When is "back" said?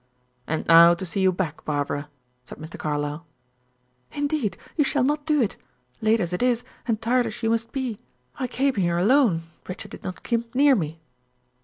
1.31-1.63